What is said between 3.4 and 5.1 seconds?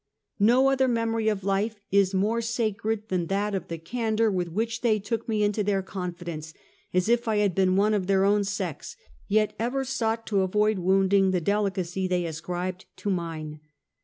of the candor with which they